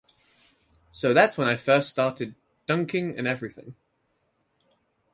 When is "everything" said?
3.27-3.75